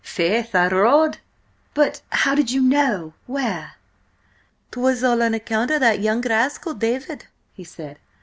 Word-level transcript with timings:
"Faith, 0.03 0.55
I 0.55 0.65
rode!" 0.67 1.19
"But 1.75 2.01
how 2.09 2.33
did 2.33 2.49
you 2.49 2.59
know? 2.59 3.13
Where—" 3.27 3.73
"'Twas 4.71 5.03
all 5.03 5.21
on 5.21 5.35
account 5.35 5.69
of 5.69 5.79
that 5.81 5.99
young 5.99 6.21
rascal 6.21 6.73
David," 6.73 7.27
he 7.53 7.63
said. 7.63 7.99